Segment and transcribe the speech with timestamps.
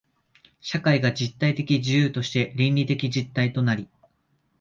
[0.61, 3.87] 社会が実体的自由として倫理的実体となり、